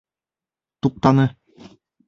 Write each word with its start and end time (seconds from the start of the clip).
Туҡтаны. 0.87 1.29